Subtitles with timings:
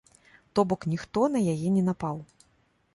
[0.53, 2.17] То бок, ніхто на яе не напаў.